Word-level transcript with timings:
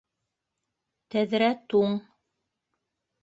Тәҙрә 1.15 1.49
туң. 1.73 1.93